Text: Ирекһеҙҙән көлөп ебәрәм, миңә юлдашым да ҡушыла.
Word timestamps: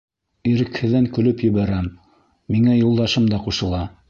Ирекһеҙҙән 0.51 1.05
көлөп 1.17 1.45
ебәрәм, 1.49 1.93
миңә 2.57 2.81
юлдашым 2.83 3.33
да 3.35 3.47
ҡушыла. 3.47 3.89